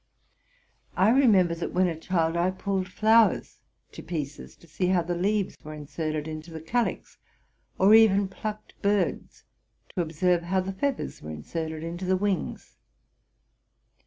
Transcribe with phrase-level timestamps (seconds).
[0.97, 3.59] [remember, that, when a child, I pulled flowers
[3.91, 7.19] to pieces to see how the leaves were inserted into the calyx,
[7.77, 9.43] or even plucked birds
[9.89, 12.77] to observe how the feathers were inserted into the wings.